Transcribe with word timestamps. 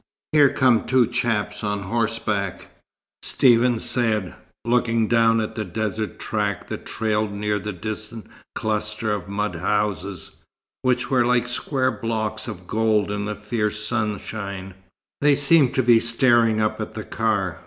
"Here 0.31 0.49
come 0.51 0.85
two 0.87 1.05
chaps 1.05 1.63
on 1.63 1.81
horseback," 1.83 2.69
Stephen 3.21 3.77
said, 3.77 4.33
looking 4.65 5.07
down 5.07 5.39
at 5.39 5.53
the 5.53 5.63
desert 5.63 6.17
track 6.17 6.69
that 6.69 6.87
trailed 6.87 7.31
near 7.31 7.59
the 7.59 7.71
distant 7.71 8.25
cluster 8.55 9.11
of 9.13 9.29
mud 9.29 9.57
houses, 9.57 10.31
which 10.81 11.11
were 11.11 11.23
like 11.23 11.45
square 11.45 11.91
blocks 11.91 12.47
of 12.47 12.65
gold 12.65 13.11
in 13.11 13.25
the 13.25 13.35
fierce 13.35 13.85
sunshine. 13.85 14.73
"They 15.21 15.35
seem 15.35 15.71
to 15.73 15.83
be 15.83 15.99
staring 15.99 16.59
up 16.59 16.81
at 16.81 16.95
the 16.95 17.03
car. 17.05 17.59